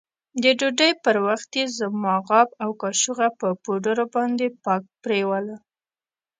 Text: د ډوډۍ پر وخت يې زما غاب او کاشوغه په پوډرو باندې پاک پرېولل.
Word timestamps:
د 0.43 0.43
ډوډۍ 0.59 0.91
پر 1.03 1.15
وخت 1.27 1.49
يې 1.59 1.65
زما 1.79 2.13
غاب 2.27 2.49
او 2.63 2.69
کاشوغه 2.81 3.27
په 3.39 3.47
پوډرو 3.63 4.05
باندې 4.15 4.47
پاک 4.63 4.83
پرېولل. 5.03 5.57